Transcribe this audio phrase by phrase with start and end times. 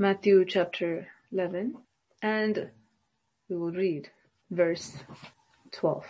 [0.00, 1.74] Matthew chapter 11
[2.22, 2.70] and
[3.48, 4.08] we will read
[4.48, 4.96] verse
[5.72, 6.04] 12.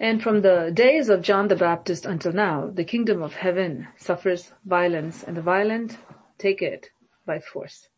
[0.00, 4.54] And from the days of John the Baptist until now, the kingdom of heaven suffers
[4.64, 5.98] violence and the violent
[6.38, 6.88] take it
[7.26, 7.90] by force.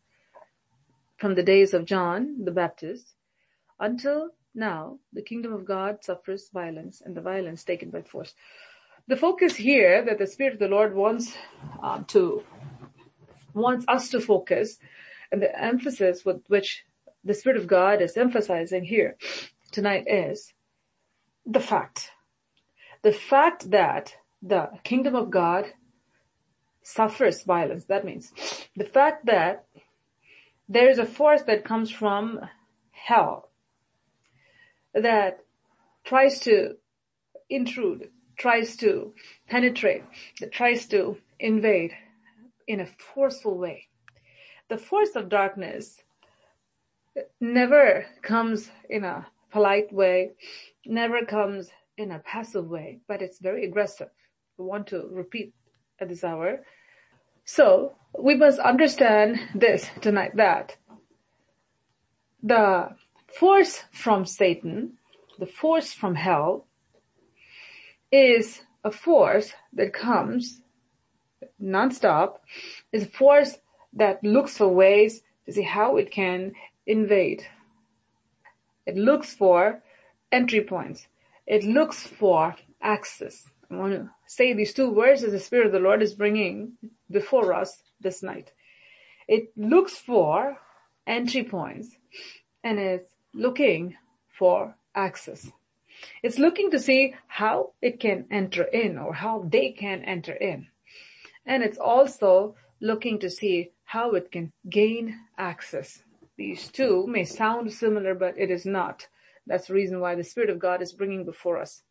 [1.15, 3.13] From the days of John the Baptist
[3.79, 8.33] until now, the kingdom of God suffers violence and the violence taken by force.
[9.07, 11.33] The focus here that the Spirit of the Lord wants
[11.81, 12.43] um, to
[13.53, 14.79] wants us to focus
[15.31, 16.83] and the emphasis with which
[17.23, 19.17] the Spirit of God is emphasizing here
[19.71, 20.53] tonight is
[21.45, 22.11] the fact.
[23.03, 25.65] The fact that the kingdom of God
[26.83, 27.85] suffers violence.
[27.85, 28.31] That means
[28.75, 29.65] the fact that
[30.67, 32.39] there is a force that comes from
[32.91, 33.49] hell
[34.93, 35.43] that
[36.03, 36.75] tries to
[37.49, 39.13] intrude, tries to
[39.49, 40.03] penetrate,
[40.39, 41.93] that tries to invade
[42.71, 43.89] in a forceful way.
[44.69, 46.01] The force of darkness
[47.41, 50.31] never comes in a polite way,
[50.85, 54.07] never comes in a passive way, but it's very aggressive.
[54.57, 55.53] I want to repeat
[55.99, 56.61] at this hour.
[57.43, 60.77] So we must understand this tonight that
[62.41, 62.95] the
[63.37, 64.93] force from Satan,
[65.37, 66.67] the force from hell
[68.13, 70.61] is a force that comes
[71.61, 72.37] nonstop,
[72.91, 73.57] is a force
[73.93, 76.53] that looks for ways to see how it can
[76.85, 77.45] invade.
[78.85, 79.83] It looks for
[80.31, 81.07] entry points.
[81.45, 83.49] It looks for access.
[83.69, 86.73] I want to say these two words as the Spirit of the Lord is bringing
[87.09, 88.51] before us this night.
[89.27, 90.57] It looks for
[91.07, 91.95] entry points
[92.63, 93.01] and is
[93.33, 93.95] looking
[94.37, 95.49] for access.
[96.23, 100.67] It's looking to see how it can enter in or how they can enter in.
[101.45, 106.03] And it's also looking to see how it can gain access.
[106.37, 109.07] These two may sound similar, but it is not.
[109.47, 111.83] That's the reason why the Spirit of God is bringing before us.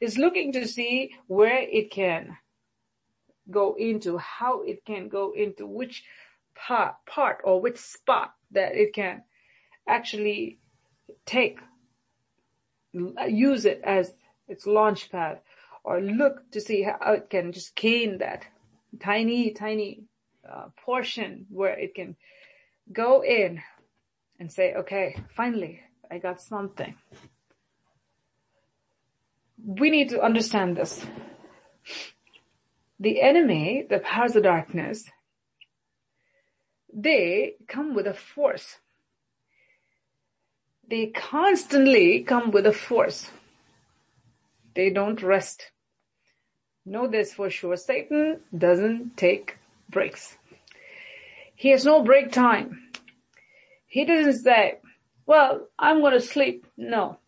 [0.00, 2.36] It's looking to see where it can
[3.50, 6.04] go into, how it can go into, which
[6.54, 9.22] part, part or which spot that it can
[9.88, 10.58] actually
[11.26, 11.58] take,
[12.92, 14.14] use it as
[14.48, 15.40] its launch pad
[15.84, 18.46] or look to see how it can just gain that
[19.00, 20.04] tiny, tiny
[20.48, 22.16] uh, portion where it can
[22.92, 23.62] go in
[24.38, 26.94] and say, okay, finally, I got something.
[29.64, 31.04] We need to understand this.
[33.00, 35.04] The enemy, the powers of darkness,
[36.92, 38.76] they come with a force.
[40.88, 43.30] They constantly come with a force.
[44.74, 45.70] They don't rest.
[46.86, 47.76] Know this for sure.
[47.76, 49.58] Satan doesn't take
[49.88, 50.36] breaks.
[51.54, 52.90] He has no break time.
[53.86, 54.78] He doesn't say,
[55.24, 56.66] well, I'm going to sleep.
[56.76, 57.18] No.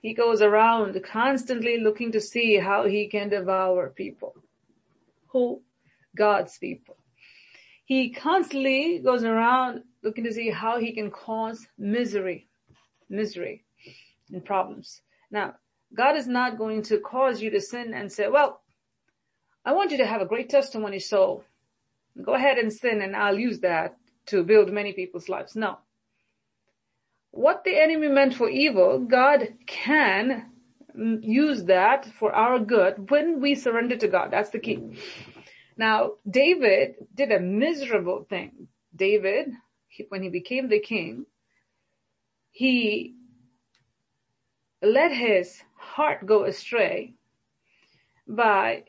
[0.00, 4.34] He goes around constantly looking to see how he can devour people.
[5.28, 5.62] Who?
[6.16, 6.96] God's people.
[7.84, 12.48] He constantly goes around looking to see how he can cause misery,
[13.08, 13.64] misery
[14.32, 15.02] and problems.
[15.30, 15.56] Now,
[15.94, 18.60] God is not going to cause you to sin and say, well,
[19.64, 21.44] I want you to have a great testimony, so
[22.22, 23.96] go ahead and sin and I'll use that
[24.26, 25.56] to build many people's lives.
[25.56, 25.78] No.
[27.32, 30.50] What the enemy meant for evil, God can
[30.94, 34.30] use that for our good when we surrender to God.
[34.30, 34.96] That's the key.
[35.76, 38.68] Now, David did a miserable thing.
[38.94, 39.52] David,
[40.08, 41.26] when he became the king,
[42.50, 43.14] he
[44.82, 47.14] let his heart go astray
[48.28, 48.84] by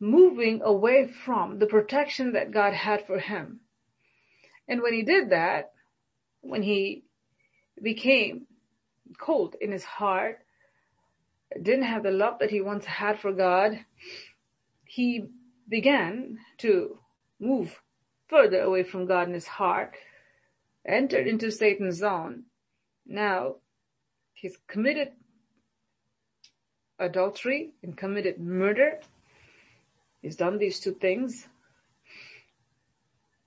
[0.00, 3.60] moving away from the protection that God had for him.
[4.66, 5.72] And when he did that,
[6.40, 7.04] when he
[7.80, 8.46] became
[9.18, 10.38] cold in his heart,
[11.60, 13.78] didn't have the love that he once had for God,
[14.84, 15.26] he
[15.68, 16.98] began to
[17.38, 17.80] move
[18.28, 19.94] further away from God in his heart,
[20.86, 22.44] entered into Satan's zone.
[23.06, 23.56] Now,
[24.32, 25.12] he's committed
[27.02, 29.00] adultery and committed murder.
[30.20, 31.48] He's done these two things.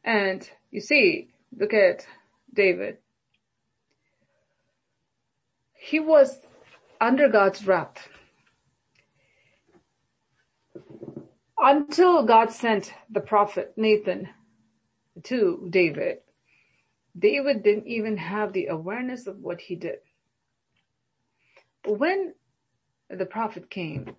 [0.04, 2.06] And you see, look at
[2.54, 2.98] David.
[5.74, 6.40] He was
[7.00, 8.08] under God's wrath.
[11.58, 14.30] Until God sent the prophet Nathan
[15.24, 16.18] to David,
[17.18, 20.00] David didn't even have the awareness of what he did.
[21.84, 22.34] But when
[23.10, 24.16] the prophet came,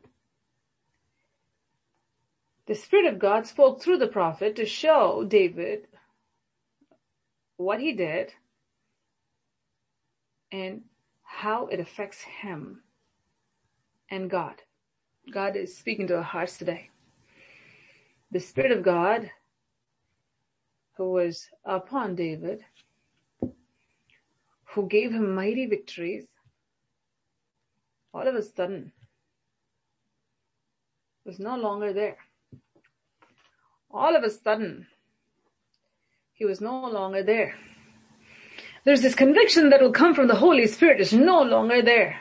[2.67, 5.87] the Spirit of God spoke through the prophet to show David
[7.57, 8.33] what he did
[10.51, 10.83] and
[11.23, 12.83] how it affects him
[14.11, 14.63] and God.
[15.33, 16.91] God is speaking to our hearts today.
[18.31, 19.31] The Spirit of God
[20.97, 22.65] who was upon David,
[24.71, 26.27] who gave him mighty victories,
[28.17, 28.93] all of a sudden
[31.27, 32.17] was no longer there.
[33.91, 34.87] All of a sudden,
[36.33, 37.55] he was no longer there.
[38.85, 42.19] There's this conviction that will come from the Holy Spirit is no longer there.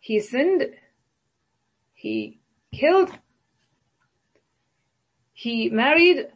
[0.00, 0.74] He sinned.
[1.94, 2.40] He
[2.74, 3.10] killed.
[5.34, 6.26] He married.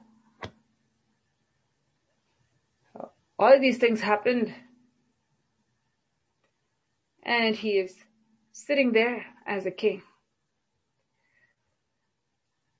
[3.37, 4.55] All these things happened.
[7.31, 7.95] And he is
[8.51, 10.03] sitting there as a king.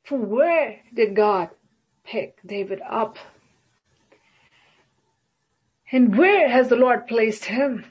[0.03, 1.51] From where did God
[2.03, 3.17] pick David up?
[5.93, 7.85] And where has the Lord placed him?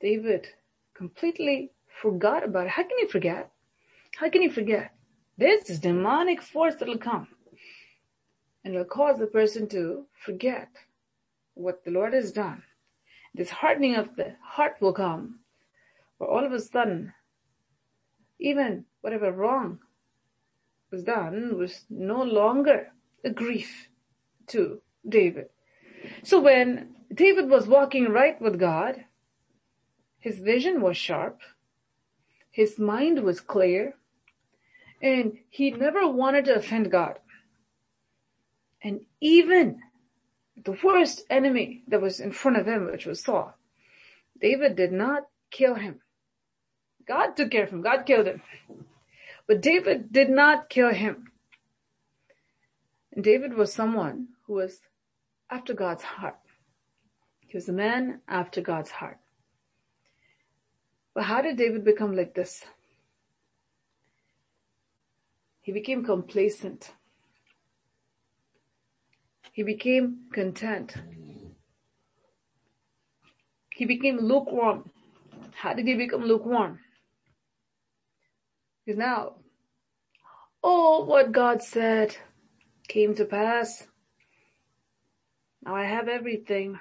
[0.00, 0.46] David
[0.96, 2.70] completely forgot about it.
[2.70, 3.50] How can you forget?
[4.14, 4.92] How can you forget?
[5.36, 7.26] This demonic force that'll come
[8.64, 10.68] and will cause the person to forget
[11.54, 12.62] what the Lord has done.
[13.34, 15.40] This hardening of the heart will come,
[16.18, 17.12] where all of a sudden,
[18.38, 19.80] even whatever wrong
[20.90, 22.92] was done was no longer
[23.24, 23.88] a grief
[24.46, 25.48] to David.
[26.22, 29.04] So when David was walking right with God,
[30.20, 31.40] his vision was sharp,
[32.50, 33.94] his mind was clear,
[35.02, 37.18] and he never wanted to offend God.
[38.80, 39.80] And even
[40.64, 43.54] the worst enemy that was in front of him, which was Saul,
[44.40, 46.00] David did not kill him.
[47.06, 47.82] God took care of him.
[47.82, 48.42] God killed him.
[49.46, 51.30] But David did not kill him.
[53.12, 54.80] And David was someone who was
[55.50, 56.36] after God's heart.
[57.46, 59.18] He was a man after God's heart.
[61.14, 62.64] But how did David become like this?
[65.60, 66.92] He became complacent.
[69.54, 70.96] He became content.
[73.70, 74.90] He became lukewarm.
[75.52, 76.80] How did he become lukewarm?
[78.84, 79.36] Because now,
[80.60, 82.16] all what God said
[82.88, 83.86] came to pass.
[85.64, 86.80] Now I have everything.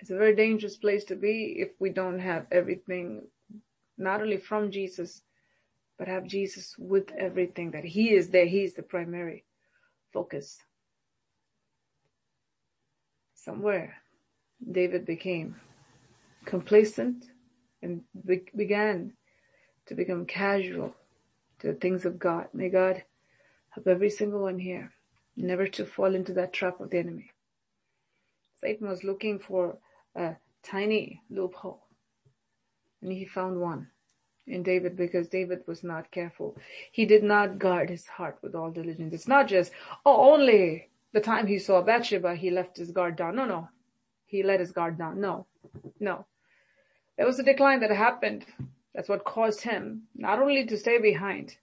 [0.00, 3.28] It's a very dangerous place to be if we don't have everything,
[3.96, 5.22] not only from Jesus,
[5.96, 8.46] but have Jesus with everything that He is there.
[8.46, 9.44] He is the primary
[10.12, 10.58] focus.
[13.44, 13.96] Somewhere,
[14.70, 15.56] David became
[16.44, 17.24] complacent
[17.82, 19.14] and be- began
[19.86, 20.94] to become casual
[21.60, 22.48] to the things of God.
[22.52, 23.02] May God
[23.70, 24.92] help every single one here
[25.36, 27.30] never to fall into that trap of the enemy.
[28.60, 29.78] Satan was looking for
[30.14, 31.86] a tiny loophole
[33.00, 33.88] and he found one
[34.46, 36.58] in David because David was not careful.
[36.92, 39.14] He did not guard his heart with all diligence.
[39.14, 39.72] It's not just,
[40.04, 43.36] oh, only the time he saw Bathsheba, he left his guard down.
[43.36, 43.68] No, no.
[44.26, 45.20] He let his guard down.
[45.20, 45.46] No,
[45.98, 46.26] no.
[47.16, 48.46] There was a decline that happened
[48.94, 51.56] that's what caused him not only to stay behind,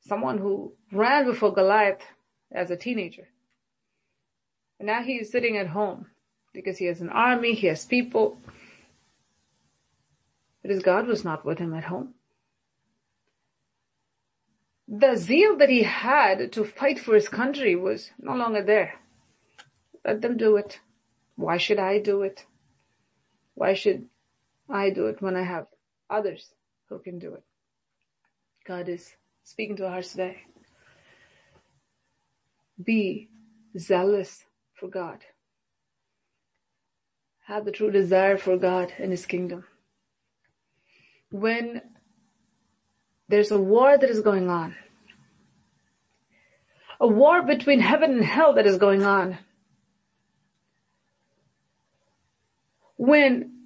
[0.00, 2.02] someone who ran before Goliath
[2.52, 3.28] as a teenager.
[4.78, 6.06] And now he is sitting at home
[6.52, 8.38] because he has an army, he has people.
[10.62, 12.14] But his God was not with him at home.
[14.88, 18.94] The zeal that he had to fight for his country was no longer there.
[20.04, 20.80] Let them do it.
[21.36, 22.46] Why should I do it?
[23.54, 24.08] Why should
[24.68, 25.66] I do it when I have
[26.10, 26.50] others
[26.88, 27.42] who can do it.
[28.66, 29.14] God is
[29.44, 30.42] speaking to our hearts today.
[32.82, 33.28] Be
[33.78, 35.18] zealous for God.
[37.46, 39.64] Have the true desire for God and His kingdom.
[41.30, 41.80] When
[43.28, 44.76] there's a war that is going on,
[47.00, 49.38] a war between heaven and hell that is going on,
[52.96, 53.58] when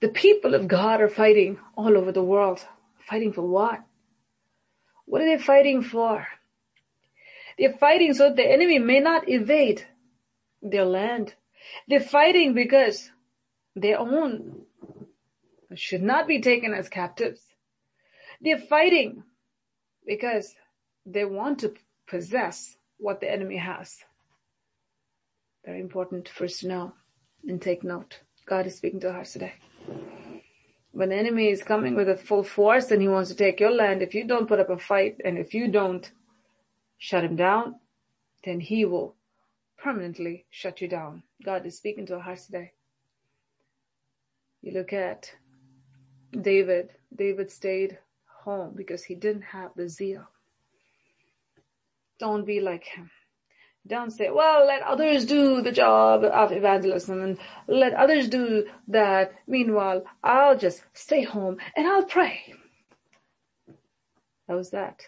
[0.00, 2.64] the people of God are fighting all over the world.
[3.06, 3.80] Fighting for what?
[5.04, 6.26] What are they fighting for?
[7.58, 9.86] They're fighting so that the enemy may not evade
[10.62, 11.34] their land.
[11.88, 13.10] They're fighting because
[13.76, 14.62] their own
[15.74, 17.40] should not be taken as captives.
[18.40, 19.24] They're fighting
[20.06, 20.54] because
[21.06, 21.74] they want to
[22.08, 23.98] possess what the enemy has.
[25.64, 26.92] Very important first to know
[27.48, 28.20] and take note.
[28.46, 29.54] God is speaking to us today.
[30.92, 33.70] when the enemy is coming with a full force and he wants to take your
[33.72, 36.10] land, if you don't put up a fight and if you don't
[36.98, 37.76] shut him down,
[38.44, 39.16] then he will
[39.78, 41.22] permanently shut you down.
[41.44, 42.72] God is speaking to our hearts today.
[44.62, 45.32] You look at
[46.32, 46.90] David.
[47.14, 47.98] David stayed
[48.44, 50.28] home because he didn't have the zeal.
[52.18, 53.10] Don't be like him.
[53.86, 59.32] Don't say, well, let others do the job of evangelism and let others do that.
[59.46, 62.54] Meanwhile, I'll just stay home and I'll pray.
[64.46, 65.02] How's that?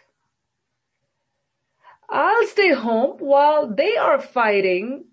[2.08, 5.04] I'll stay home while they are fighting.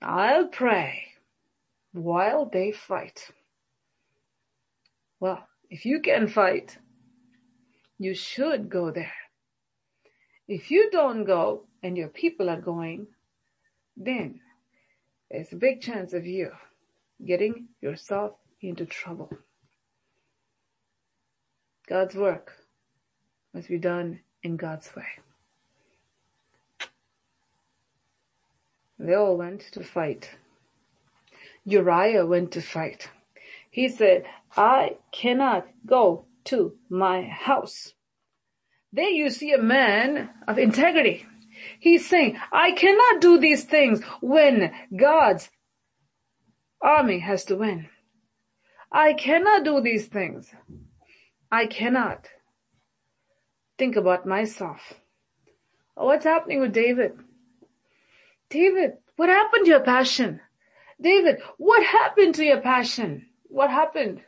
[0.00, 1.02] I'll pray
[1.92, 3.30] while they fight.
[5.18, 6.78] Well, if you can fight,
[8.00, 9.12] you should go there.
[10.48, 13.06] If you don't go and your people are going,
[13.94, 14.40] then
[15.30, 16.50] there's a big chance of you
[17.24, 19.30] getting yourself into trouble.
[21.86, 22.52] God's work
[23.52, 25.04] must be done in God's way.
[28.98, 30.30] They all went to fight.
[31.66, 33.10] Uriah went to fight.
[33.70, 34.24] He said,
[34.56, 37.94] I cannot go to my house.
[38.92, 41.26] There you see a man of integrity.
[41.78, 45.50] He's saying, I cannot do these things when God's
[46.80, 47.88] army has to win.
[48.90, 50.52] I cannot do these things.
[51.52, 52.28] I cannot
[53.78, 54.94] think about myself.
[55.96, 57.12] Oh, what's happening with David?
[58.48, 60.40] David, what happened to your passion?
[61.00, 63.26] David, what happened to your passion?
[63.44, 64.22] What happened?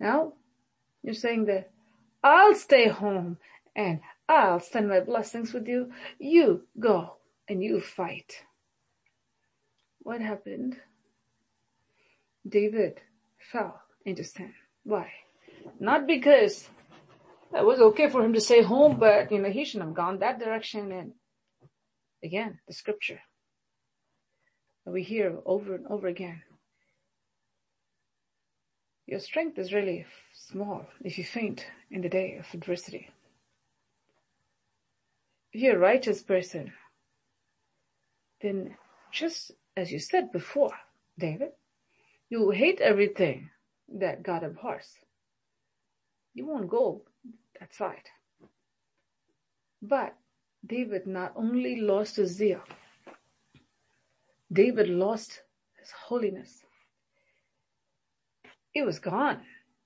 [0.00, 0.34] Now,
[1.02, 1.70] you're saying that
[2.22, 3.38] I'll stay home
[3.76, 5.92] and I'll send my blessings with you.
[6.18, 7.16] You go
[7.48, 8.42] and you fight.
[10.00, 10.76] What happened?
[12.46, 13.00] David
[13.52, 14.54] fell into sin.
[14.84, 15.10] Why?
[15.80, 16.68] Not because
[17.54, 20.18] it was okay for him to stay home, but you know, he shouldn't have gone
[20.18, 21.12] that direction and
[22.22, 23.20] again, the scripture
[24.86, 26.42] we hear over and over again.
[29.06, 33.10] Your strength is really small if you faint in the day of adversity.
[35.52, 36.72] If you're a righteous person,
[38.40, 38.76] then
[39.12, 40.72] just as you said before,
[41.18, 41.50] David,
[42.28, 43.50] you hate everything
[43.88, 44.88] that God abhors.
[46.32, 47.02] You won't go
[47.60, 48.08] that side.
[49.82, 50.16] But
[50.66, 52.62] David not only lost his zeal,
[54.50, 55.42] David lost
[55.78, 56.63] his holiness.
[58.74, 59.40] It was gone,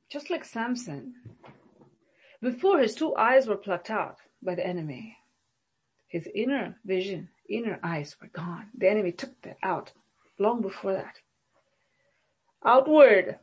[0.09, 1.15] just like Samson.
[2.41, 5.19] Before his two eyes were plucked out by the enemy,
[6.07, 8.71] his inner vision, inner eyes were gone.
[8.75, 9.93] The enemy took that out
[10.39, 11.17] long before that.
[12.65, 13.39] Outward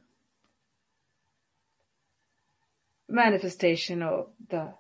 [3.07, 4.73] manifestation of the,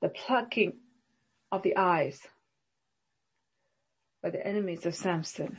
[0.00, 0.72] the plucking
[1.52, 2.26] of the eyes
[4.22, 5.58] by the enemies of Samson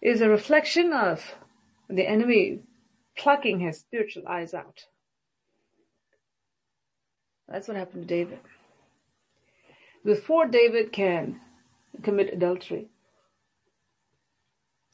[0.00, 1.34] is a reflection of
[1.90, 2.60] the enemy
[3.16, 4.84] plucking his spiritual eyes out.
[7.48, 8.38] That's what happened to David.
[10.04, 11.40] Before David can
[12.02, 12.88] commit adultery,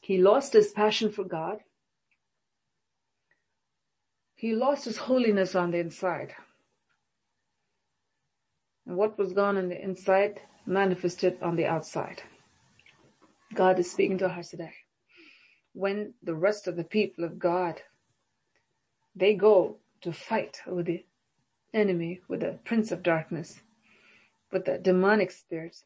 [0.00, 1.59] he lost his passion for God.
[4.35, 6.35] He lost his holiness on the inside.
[8.87, 12.23] And what was gone on the inside manifested on the outside.
[13.55, 14.73] God is speaking to us today
[15.76, 17.83] when the rest of the people of God,
[19.14, 21.04] they go to fight with the
[21.75, 23.61] enemy, with the prince of darkness,
[24.50, 25.85] with the demonic spirits,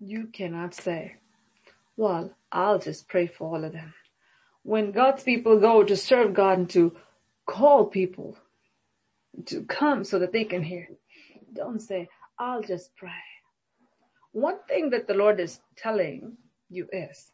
[0.00, 1.16] you cannot say,
[1.94, 3.92] well, I'll just pray for all of them.
[4.62, 6.96] When God's people go to serve God and to
[7.44, 8.38] call people
[9.44, 10.88] to come so that they can hear,
[11.52, 13.10] don't say, I'll just pray.
[14.32, 16.38] One thing that the Lord is telling
[16.70, 17.30] you is,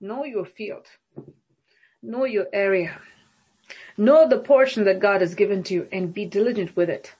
[0.00, 0.86] Know your field.
[2.02, 3.00] Know your area.
[3.96, 7.14] Know the portion that God has given to you and be diligent with it.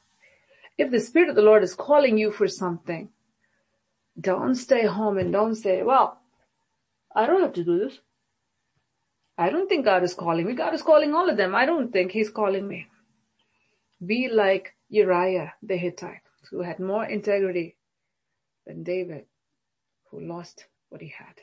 [0.76, 3.08] If the Spirit of the Lord is calling you for something,
[4.20, 6.20] don't stay home and don't say, well,
[7.14, 7.98] I don't have to do this.
[9.36, 10.54] I don't think God is calling me.
[10.54, 11.54] God is calling all of them.
[11.54, 12.86] I don't think He's calling me.
[14.04, 17.76] Be like Uriah the Hittite, who had more integrity
[18.66, 19.26] than David,
[20.10, 21.34] who lost what he had.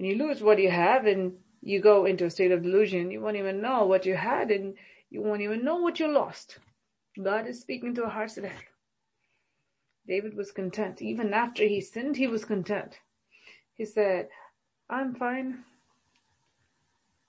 [0.00, 3.20] When you lose what you have and you go into a state of delusion, you
[3.20, 4.72] won't even know what you had and
[5.10, 6.58] you won't even know what you lost.
[7.22, 8.54] God is speaking to our hearts today.
[10.08, 11.02] David was content.
[11.02, 12.98] Even after he sinned, he was content.
[13.74, 14.28] He said,
[14.88, 15.64] I'm fine.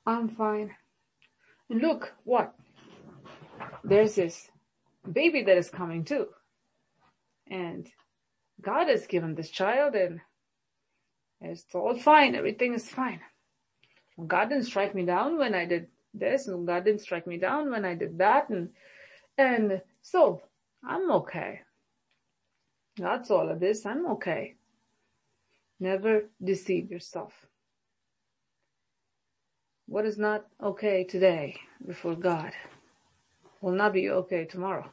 [0.05, 0.73] I'm fine.
[1.69, 2.55] And look, what?
[3.83, 4.49] There's this
[5.11, 6.27] baby that is coming too.
[7.47, 7.89] And
[8.61, 10.21] God has given this child and
[11.41, 12.35] it's all fine.
[12.35, 13.19] Everything is fine.
[14.27, 17.71] God didn't strike me down when I did this and God didn't strike me down
[17.71, 18.49] when I did that.
[18.49, 18.69] And,
[19.37, 20.41] and so
[20.87, 21.61] I'm okay.
[22.97, 23.85] That's all of this.
[23.85, 24.55] I'm okay.
[25.79, 27.33] Never deceive yourself.
[29.87, 32.53] What is not okay today before God
[33.61, 34.89] will not be okay tomorrow.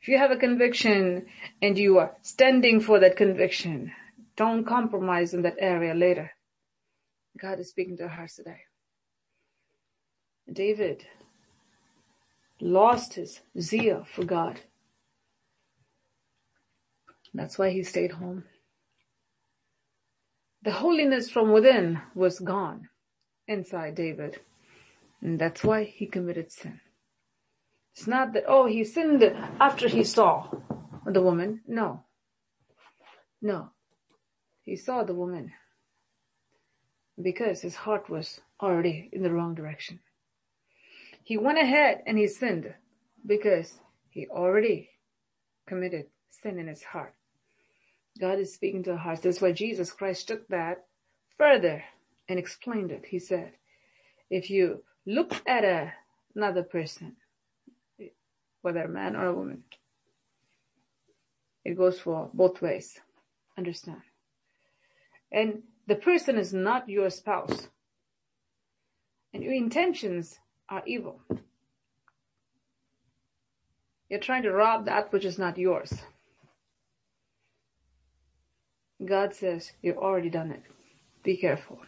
[0.00, 1.26] If you have a conviction
[1.60, 3.92] and you are standing for that conviction,
[4.36, 6.32] don't compromise in that area later.
[7.40, 8.60] God is speaking to our hearts today.
[10.52, 11.06] David
[12.60, 14.60] lost his zeal for God.
[17.34, 18.44] That's why he stayed home.
[20.62, 22.88] The holiness from within was gone
[23.48, 24.40] inside David.
[25.20, 26.80] And that's why he committed sin.
[27.94, 29.22] It's not that, oh, he sinned
[29.60, 30.48] after he saw
[31.06, 31.60] the woman.
[31.66, 32.04] No.
[33.42, 33.70] No.
[34.64, 35.52] He saw the woman
[37.20, 40.00] because his heart was already in the wrong direction.
[41.22, 42.72] He went ahead and he sinned
[43.26, 43.78] because
[44.10, 44.90] he already
[45.66, 47.14] committed sin in his heart.
[48.20, 49.22] God is speaking to our hearts.
[49.22, 50.84] That's why Jesus Christ took that
[51.36, 51.84] further
[52.28, 53.04] and explained it.
[53.06, 53.52] He said,
[54.30, 55.92] if you look at a,
[56.34, 57.16] another person,
[58.62, 59.64] whether a man or a woman,
[61.64, 62.98] it goes for both ways.
[63.56, 64.02] Understand?
[65.34, 67.68] And the person is not your spouse.
[69.32, 70.38] And your intentions
[70.68, 71.20] are evil.
[74.08, 75.92] You're trying to rob that which is not yours.
[79.04, 80.62] God says, you've already done it.
[81.24, 81.80] Be careful.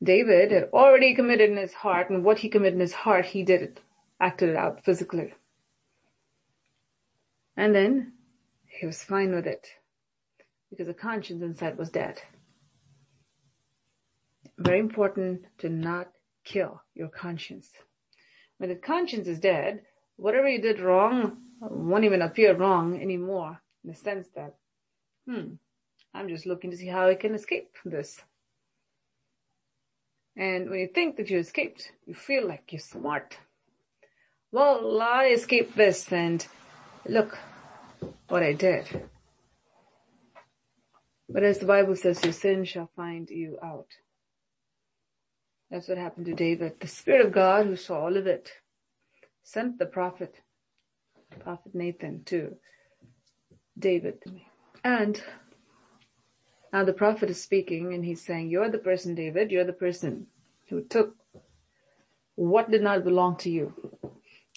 [0.00, 3.42] David had already committed in his heart, and what he committed in his heart, he
[3.42, 3.80] did it,
[4.20, 5.34] acted it out physically.
[7.56, 8.12] And then
[8.66, 9.66] he was fine with it
[10.70, 12.20] because the conscience inside was dead.
[14.58, 16.08] Very important to not
[16.44, 17.70] kill your conscience.
[18.58, 19.82] When the conscience is dead,
[20.16, 24.54] whatever you did wrong won't even appear wrong anymore in the sense that,
[25.28, 25.54] hmm,
[26.14, 28.20] I'm just looking to see how I can escape this.
[30.36, 33.38] And when you think that you escaped, you feel like you're smart.
[34.52, 36.46] Well, I escaped this and
[37.06, 37.38] look
[38.28, 39.08] what I did.
[41.28, 43.88] But as the Bible says, your sin shall find you out.
[45.70, 46.78] That's what happened to David.
[46.80, 48.52] The Spirit of God who saw all of it
[49.42, 50.36] sent the prophet,
[51.40, 52.56] prophet Nathan to
[53.78, 54.22] David.
[54.84, 55.20] And
[56.72, 60.28] now the prophet is speaking and he's saying, you're the person, David, you're the person
[60.68, 61.16] who took
[62.36, 63.74] what did not belong to you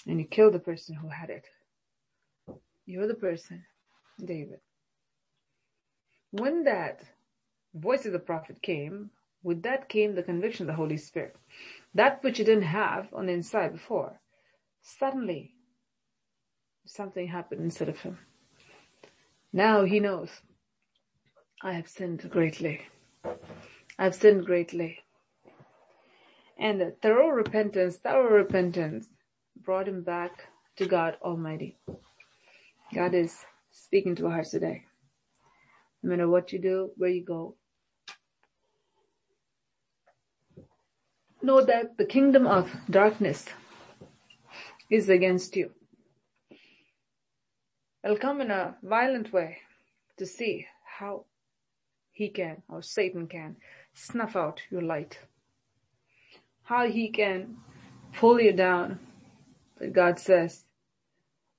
[0.05, 1.45] and you killed the person who had it.
[2.85, 3.65] You're the person,
[4.23, 4.59] David.
[6.31, 7.01] When that
[7.73, 9.11] voice of the prophet came,
[9.43, 11.35] with that came the conviction of the Holy Spirit.
[11.93, 14.19] That which he didn't have on the inside before,
[14.81, 15.55] suddenly
[16.85, 18.17] something happened inside of him.
[19.53, 20.29] Now he knows,
[21.61, 22.81] I have sinned greatly.
[23.97, 24.99] I've sinned greatly.
[26.57, 29.07] And thorough repentance, thorough repentance
[29.63, 31.77] brought him back to God Almighty.
[32.93, 34.83] God is speaking to our hearts today.
[36.01, 37.55] No matter what you do, where you go,
[41.41, 43.45] know that the kingdom of darkness
[44.89, 45.71] is against you.
[48.03, 49.57] It'll come in a violent way
[50.17, 50.67] to see
[50.99, 51.25] how
[52.11, 53.57] he can, or Satan can,
[53.93, 55.19] snuff out your light.
[56.63, 57.57] How he can
[58.13, 58.99] pull you down.
[59.77, 60.65] But God says,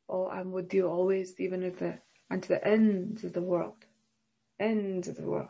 [0.08, 1.98] Oh, I'm with you always, even at the,
[2.30, 3.84] unto the ends of the world.
[4.60, 5.48] Ends of the world.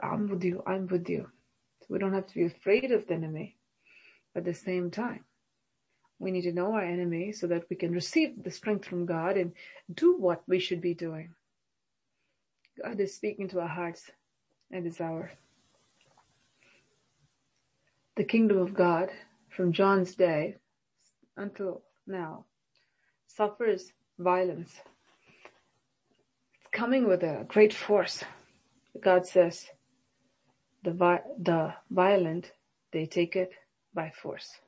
[0.00, 1.28] I'm with you, I'm with you.
[1.80, 3.56] So we don't have to be afraid of the enemy.
[4.34, 5.24] At the same time,
[6.18, 9.36] we need to know our enemy so that we can receive the strength from God
[9.36, 9.52] and
[9.94, 11.34] do what we should be doing.
[12.82, 14.10] God is speaking to our hearts
[14.72, 15.32] at this hour.
[18.16, 19.10] The kingdom of God
[19.50, 20.56] from John's day
[21.36, 22.46] until now
[23.26, 24.80] suffers violence.
[26.72, 28.24] Coming with a great force.
[29.00, 29.66] God says
[30.84, 32.52] the, vi- the violent,
[32.92, 33.52] they take it
[33.94, 34.60] by force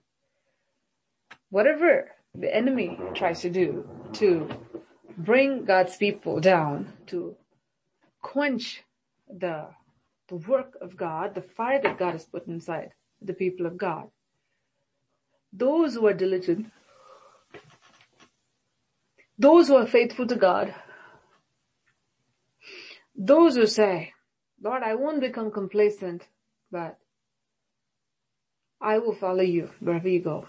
[1.51, 4.49] whatever the enemy tries to do to
[5.17, 7.37] bring God's people down, to
[8.23, 8.83] quench
[9.29, 9.69] the
[10.29, 12.91] the work of God, the fire that God has put inside
[13.23, 14.09] the people of God.
[15.53, 16.73] Those who are diligent,
[19.39, 20.75] those who are faithful to God,
[23.15, 24.13] those who say,
[24.63, 26.27] Lord, I won't become complacent,
[26.71, 26.99] but
[28.81, 30.47] I will follow you wherever you go.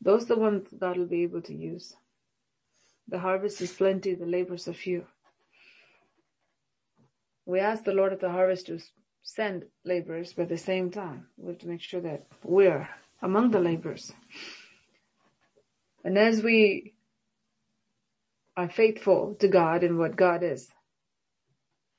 [0.00, 1.94] Those are the ones God will be able to use.
[3.08, 5.06] The harvest is plenty, the labors are few.
[7.44, 8.80] We ask the Lord of the harvest to
[9.22, 12.88] send laborers, but at the same time, we have to make sure that we're
[13.22, 14.12] among the laborers.
[16.04, 16.94] And as we
[18.56, 20.68] are faithful to God and what God is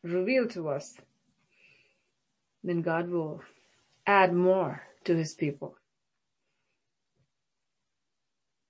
[0.04, 0.96] revealed to us,
[2.64, 3.42] then God will
[4.06, 5.76] add more to his people.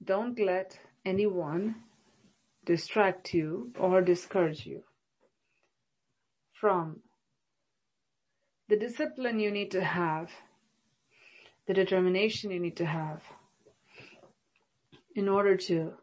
[0.04, 1.76] Don't let anyone
[2.66, 4.84] distract you or discourage you
[6.54, 7.02] from
[8.70, 10.30] the discipline you need to have,
[11.68, 13.22] the determination you need to have
[15.16, 15.94] in order to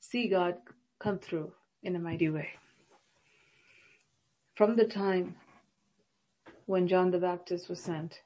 [0.00, 0.56] see God
[0.98, 2.48] come through in a mighty way.
[4.54, 5.36] From the time
[6.66, 8.20] when John the Baptist was sent,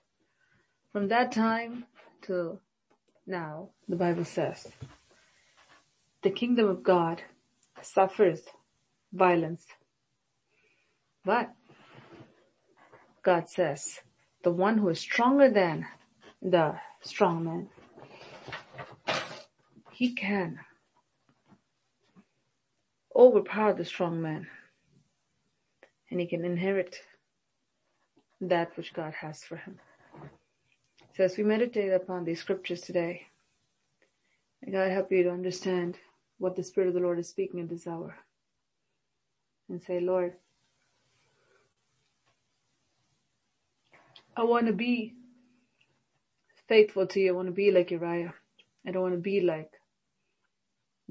[0.93, 1.85] from that time
[2.23, 2.61] till
[3.27, 4.67] now, the Bible says,
[6.23, 7.23] the kingdom of God
[7.83, 8.41] suffers
[9.13, 9.67] violence.
[11.25, 11.53] But
[13.23, 14.01] God says,
[14.43, 15.87] the one who is stronger than
[16.41, 17.69] the strong man,
[19.93, 20.59] he can
[23.17, 24.47] overpower the strong man
[26.11, 26.99] and he can inherit
[28.41, 29.79] that which God has for him.
[31.17, 33.27] So as we meditate upon these scriptures today,
[34.63, 35.99] may God help you to understand
[36.39, 38.17] what the Spirit of the Lord is speaking in this hour.
[39.69, 40.35] And say, Lord,
[44.37, 45.15] I want to be
[46.69, 47.29] faithful to you.
[47.31, 48.35] I want to be like Uriah.
[48.87, 49.71] I don't want to be like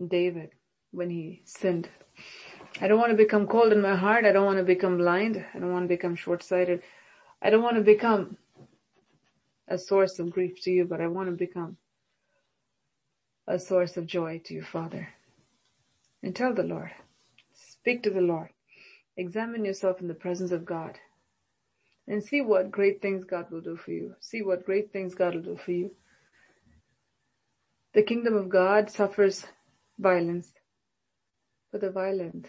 [0.08, 0.52] David
[0.92, 1.90] when he sinned.
[2.80, 4.26] I don't want to become cold in my heart.
[4.26, 5.44] I don't want to become blind.
[5.54, 6.82] I don't want to become short-sighted.
[7.42, 8.38] I don't want to become
[9.68, 11.78] a source of grief to you, but I want to become
[13.48, 15.10] a source of joy to you, Father.
[16.24, 16.92] And tell the Lord.
[17.54, 18.50] Speak to the Lord.
[19.18, 20.98] Examine yourself in the presence of God
[22.08, 24.16] and see what great things God will do for you.
[24.20, 25.92] See what great things God will do for you.
[27.94, 29.46] The kingdom of God suffers
[30.00, 30.54] violence,
[31.72, 32.48] but the violent,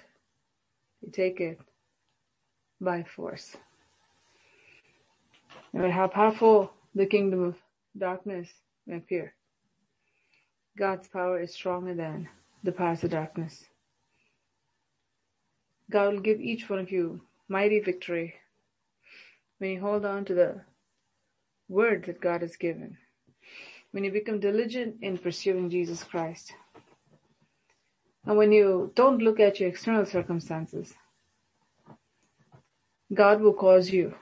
[1.00, 1.60] you take it
[2.80, 3.56] by force.
[5.72, 7.56] No matter how powerful the kingdom of
[7.96, 8.48] darkness
[8.86, 9.34] may appear,
[10.76, 12.28] God's power is stronger than
[12.62, 13.64] the powers of darkness.
[15.90, 18.34] God will give each one of you mighty victory
[19.58, 20.60] when you hold on to the
[21.68, 22.96] word that God has given,
[23.92, 26.52] when you become diligent in pursuing Jesus Christ,
[28.26, 30.94] and when you don't look at your external circumstances,
[33.12, 34.14] God will cause you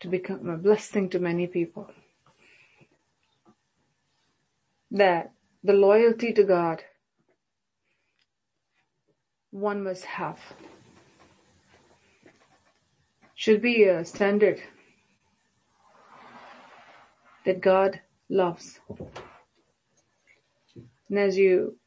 [0.00, 1.90] to become a blessing to many people.
[4.90, 5.32] That
[5.64, 6.82] the loyalty to God
[9.50, 10.38] one must have
[13.34, 14.62] should be a standard
[17.44, 18.80] that God loves.
[21.08, 21.78] And as you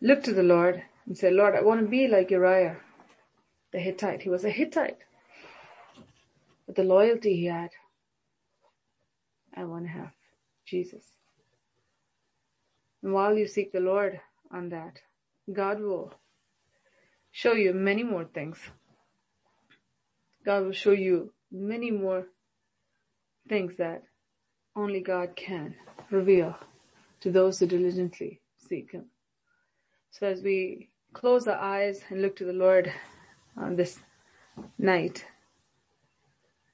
[0.00, 2.76] look to the Lord and say, Lord, I want to be like Uriah,
[3.72, 4.22] the Hittite.
[4.22, 4.98] He was a Hittite.
[6.66, 7.70] But the loyalty he had,
[9.56, 10.12] I want to have
[10.66, 11.04] Jesus.
[13.02, 14.20] And while you seek the Lord
[14.52, 15.00] on that,
[15.52, 16.14] God will
[17.32, 18.58] show you many more things.
[20.44, 22.26] God will show you many more
[23.48, 24.02] things that
[24.76, 25.74] only God can
[26.10, 26.56] reveal
[27.20, 29.06] to those who diligently seek Him.
[30.10, 32.92] So as we close our eyes and look to the Lord
[33.56, 34.00] on this
[34.78, 35.24] night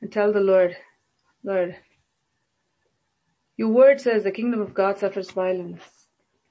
[0.00, 0.76] and tell the Lord,
[1.44, 1.76] Lord,
[3.56, 5.82] your word says the kingdom of God suffers violence,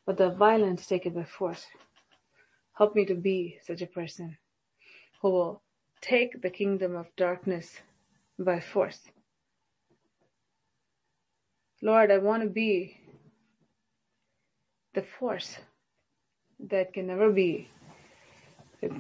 [0.06, 1.66] but the violent take it by force.
[2.78, 4.38] Help me to be such a person
[5.22, 5.62] who will
[6.02, 7.80] take the kingdom of darkness
[8.38, 9.02] by force
[11.82, 12.98] Lord, I want to be
[14.96, 15.60] the force
[16.60, 17.70] that can never be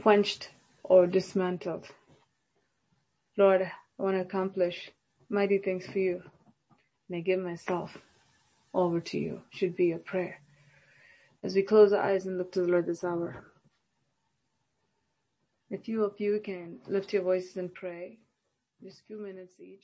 [0.02, 0.50] quenched
[0.84, 1.88] or dismantled.
[3.38, 4.91] Lord, I want to accomplish
[5.30, 6.22] mighty things for you.
[7.08, 7.98] And I give myself
[8.74, 9.41] over to you.
[9.52, 10.39] Should be a prayer.
[11.44, 13.46] As we close our eyes and look to the Lord this hour.
[15.72, 18.20] A few of you can lift your voices and pray,
[18.84, 19.84] just a few minutes each.